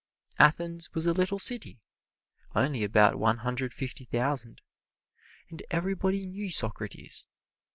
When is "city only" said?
1.37-2.83